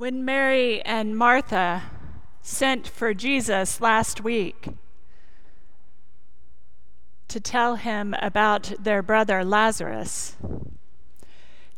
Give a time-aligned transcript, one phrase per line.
[0.00, 1.82] When Mary and Martha
[2.40, 4.68] sent for Jesus last week
[7.28, 10.38] to tell him about their brother Lazarus,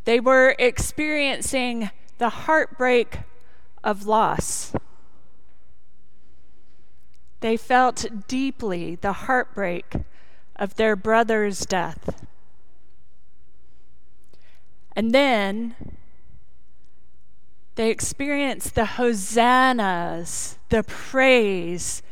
[0.04, 3.22] they were experiencing the heartbreak
[3.82, 4.72] of loss.
[7.40, 9.96] They felt deeply the heartbreak
[10.54, 12.24] of their brother's death.
[14.94, 15.74] And then
[17.74, 22.02] they experienced the hosannas, the praise,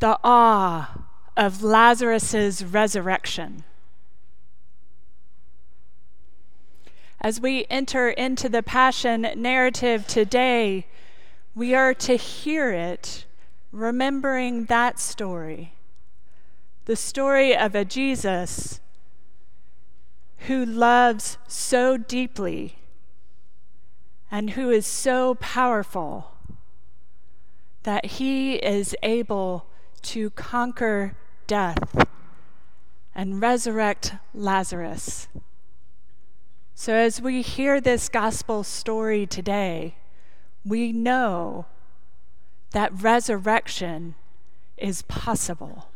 [0.00, 3.64] the awe of Lazarus' resurrection.
[7.20, 10.86] As we enter into the Passion narrative today,
[11.54, 13.26] we are to hear it,
[13.72, 15.74] remembering that story
[16.90, 18.80] the story of a Jesus
[20.48, 22.78] who loves so deeply
[24.30, 26.32] and who is so powerful
[27.82, 29.66] that he is able
[30.02, 32.06] to conquer death
[33.14, 35.28] and resurrect Lazarus.
[36.74, 39.96] So, as we hear this gospel story today,
[40.64, 41.66] we know
[42.72, 44.14] that resurrection
[44.78, 45.88] is possible.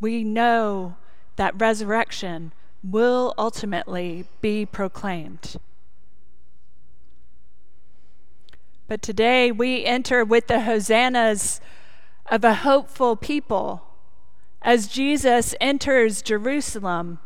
[0.00, 0.96] We know
[1.36, 2.52] that resurrection
[2.84, 5.56] will ultimately be proclaimed.
[8.88, 11.60] But today we enter with the hosannas
[12.24, 13.82] of a hopeful people
[14.62, 17.18] as Jesus enters Jerusalem,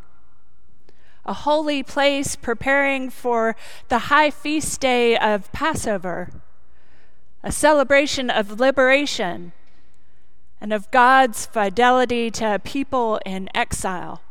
[1.25, 3.55] a holy place preparing for
[3.87, 6.29] the high feast day of Passover,
[7.41, 9.53] a celebration of liberation
[10.59, 14.21] and of God's fidelity to a people in exile.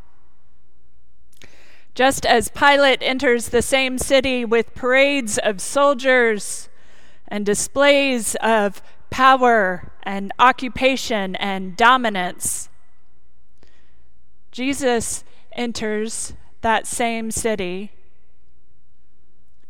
[1.95, 6.69] Just as Pilate enters the same city with parades of soldiers
[7.33, 12.69] and displays of power and occupation and dominance.
[14.51, 17.91] Jesus enters that same city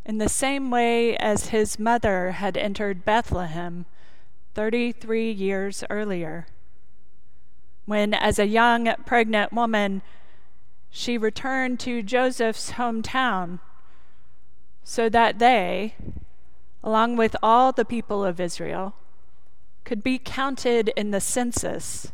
[0.04, 3.86] in the same way as his mother had entered Bethlehem
[4.54, 6.48] 33 years earlier,
[7.84, 10.02] when, as a young pregnant woman,
[10.90, 13.60] she returned to Joseph's hometown
[14.82, 15.94] so that they,
[16.82, 18.94] along with all the people of Israel,
[19.84, 22.12] could be counted in the census,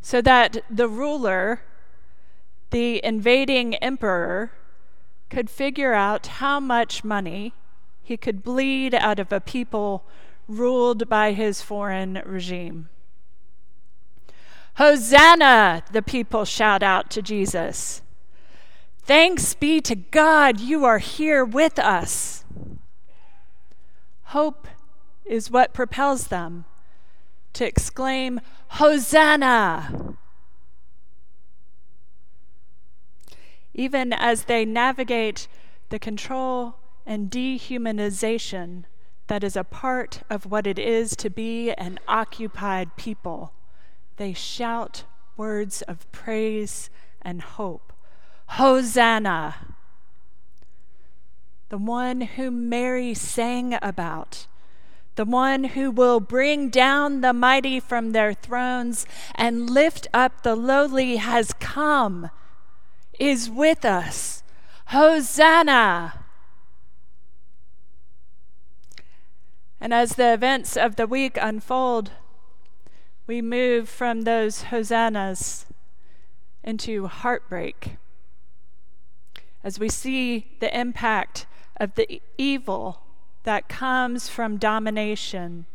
[0.00, 1.62] so that the ruler,
[2.70, 4.52] the invading emperor,
[5.30, 7.54] could figure out how much money
[8.02, 10.04] he could bleed out of a people
[10.46, 12.88] ruled by his foreign regime.
[14.76, 18.02] Hosanna, the people shout out to Jesus.
[19.04, 22.44] Thanks be to God, you are here with us.
[24.34, 24.66] Hope
[25.24, 26.64] is what propels them
[27.52, 28.40] to exclaim,
[28.80, 30.16] Hosanna!
[33.72, 35.46] Even as they navigate
[35.90, 36.74] the control
[37.06, 38.86] and dehumanization
[39.28, 43.52] that is a part of what it is to be an occupied people,
[44.16, 45.04] they shout
[45.36, 46.90] words of praise
[47.22, 47.92] and hope.
[48.46, 49.73] Hosanna!
[51.74, 54.46] The one whom Mary sang about,
[55.16, 59.04] the one who will bring down the mighty from their thrones
[59.34, 62.30] and lift up the lowly has come,
[63.18, 64.44] is with us.
[64.90, 66.24] Hosanna!
[69.80, 72.12] And as the events of the week unfold,
[73.26, 75.66] we move from those hosannas
[76.62, 77.96] into heartbreak
[79.64, 81.46] as we see the impact
[81.76, 83.00] of the evil
[83.44, 85.66] that comes from domination,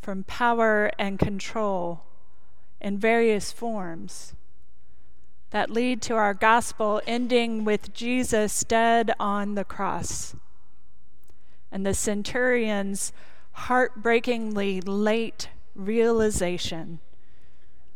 [0.00, 2.02] from power and control
[2.80, 4.34] in various forms
[5.50, 10.34] that lead to our gospel ending with Jesus dead on the cross.
[11.72, 13.12] And the centurion's
[13.52, 17.00] heartbreakingly late realization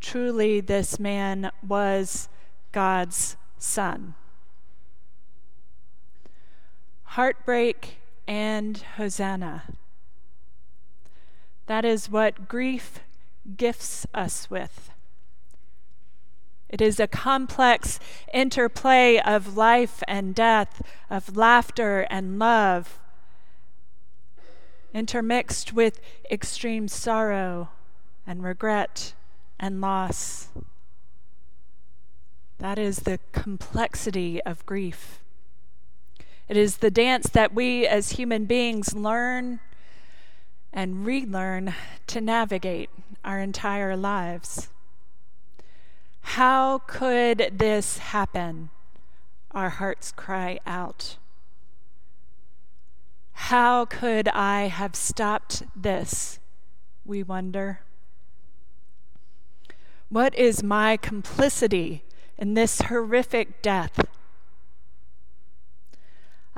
[0.01, 2.29] truly, this man was
[2.73, 4.15] God's son
[7.21, 9.65] heartbreak, and hosanna.
[11.67, 13.01] That is what grief
[13.59, 14.89] gifts us with.
[16.71, 18.01] It is a complex
[18.33, 20.81] interplay of life and death,
[21.11, 22.99] of laughter and love,
[24.95, 26.01] intermixed with
[26.31, 27.69] extreme sorrow
[28.27, 29.13] and regret
[29.59, 30.49] and loss.
[32.57, 35.20] That is the complexity of grief.
[36.51, 39.61] It is the dance that we as human beings learn
[40.73, 41.75] and relearn
[42.09, 42.91] to navigate
[43.25, 44.69] our entire lives.
[46.23, 48.71] How could this happen?
[49.53, 51.19] Our hearts cry out.
[53.33, 56.41] How could I have stopped this?
[57.05, 57.83] We wonder.
[60.09, 62.03] What is my complicity
[62.37, 64.10] in this horrific death?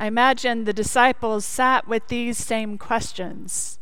[0.02, 3.78] I imagine the disciples sat with these same questions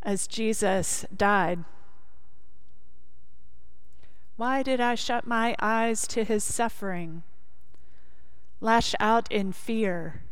[0.00, 1.64] as Jesus died.
[4.36, 7.24] Why did I shut my eyes to his suffering,
[8.60, 10.22] lash out in fear,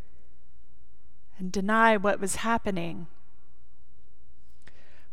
[1.41, 3.09] and deny what was happening?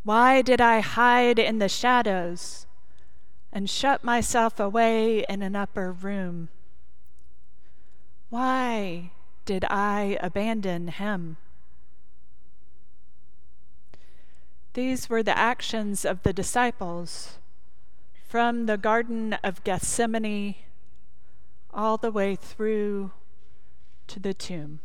[0.03, 2.67] Why did I hide in the shadows
[3.51, 6.49] and shut myself away in an upper room?
[8.29, 9.09] Why
[9.47, 11.37] did I abandon him?
[14.73, 17.39] These were the actions of the disciples
[18.27, 20.55] from the Garden of Gethsemane
[21.73, 23.11] all the way through
[24.07, 24.81] to the tomb.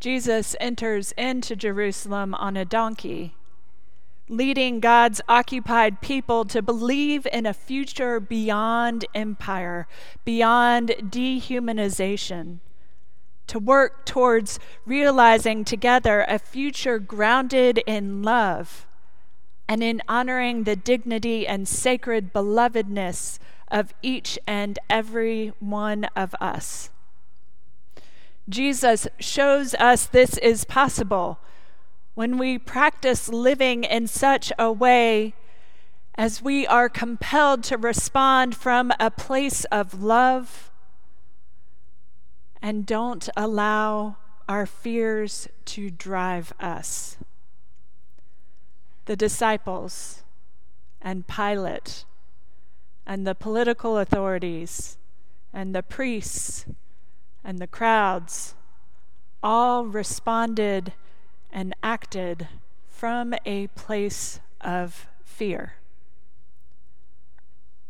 [0.00, 3.35] Jesus enters into Jerusalem on a donkey
[4.28, 9.86] leading God's occupied people to believe in a future beyond empire,
[10.24, 12.58] beyond dehumanization,
[13.46, 18.86] to work towards realizing together a future grounded in love
[19.68, 23.38] and in honoring the dignity and sacred belovedness
[23.68, 26.90] of each and every one of us.
[28.48, 31.40] Jesus shows us this is possible
[32.16, 35.34] when we practice living in such a way
[36.14, 40.70] as we are compelled to respond from a place of love
[42.62, 44.16] and don't allow
[44.48, 47.18] our fears to drive us.
[49.04, 50.22] The disciples
[51.02, 52.06] and Pilate
[53.06, 54.96] and the political authorities
[55.52, 56.64] and the priests
[57.44, 58.54] and the crowds
[59.42, 60.94] all responded
[61.56, 62.48] and acted
[62.86, 65.76] from a place of fear.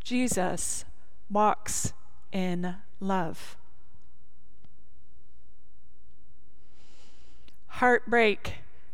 [0.05, 0.85] Jesus
[1.29, 1.91] walks
[2.31, 3.57] in love.
[7.67, 8.53] Heartbreak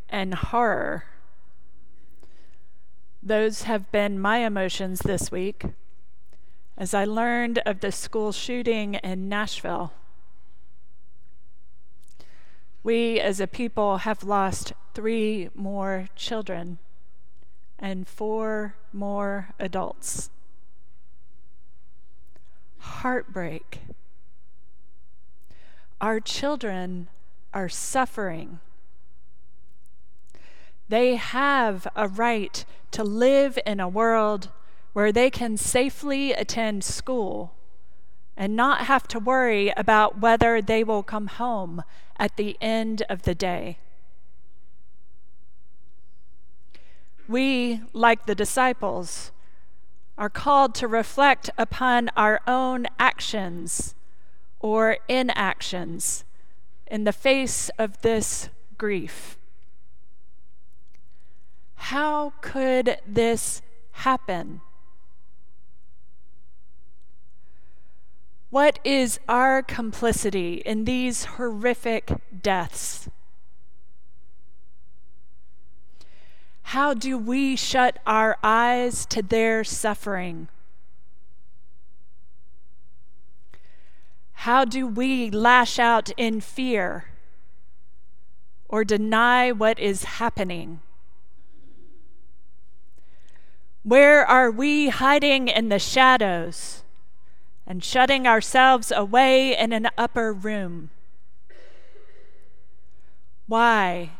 [0.09, 1.03] and horror.
[3.21, 5.65] Those have been my emotions this week
[6.75, 9.93] as I learned of the school shooting in Nashville.
[12.83, 16.79] We as a people have lost three more children
[17.79, 20.29] and four more adults.
[22.79, 23.79] Heartbreak.
[26.01, 27.07] Our children
[27.53, 28.59] are suffering.
[30.89, 34.49] They have a right to live in a world
[34.91, 37.53] where they can safely attend school
[38.35, 41.83] and not have to worry about whether they will come home
[42.17, 43.77] at the end of the day.
[47.27, 49.31] We, like the disciples,
[50.17, 53.95] are called to reflect upon our own actions
[54.59, 56.25] or inactions
[56.87, 59.37] in the face of this grief.
[61.75, 64.61] How could this happen?
[68.53, 72.11] What is our complicity in these horrific
[72.43, 73.09] deaths?
[76.61, 80.49] How do we shut our eyes to their suffering?
[84.33, 87.05] How do we lash out in fear
[88.69, 90.79] or deny what is happening?
[93.81, 96.83] Where are we hiding in the shadows?
[97.73, 100.91] And shutting ourselves away in an upper room.
[103.47, 104.11] Why?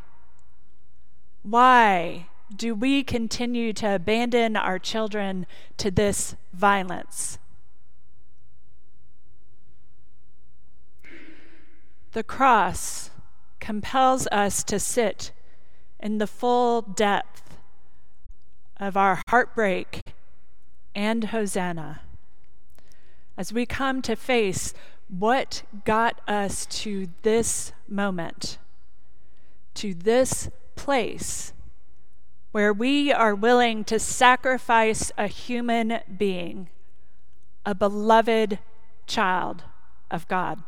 [1.44, 5.46] Why do we continue to abandon our children
[5.78, 7.38] to this violence?
[12.14, 13.12] The cross
[13.60, 15.32] compels us to sit
[16.00, 17.56] in the full depth
[18.78, 20.02] of our heartbreak
[20.96, 22.02] and Hosanna
[23.38, 24.74] as we come to face
[25.10, 28.58] what got us to this moment,
[29.75, 31.54] to this place
[32.52, 36.70] where we are willing to sacrifice a human being,
[37.66, 38.60] a beloved
[39.08, 39.63] child
[40.12, 40.63] of God.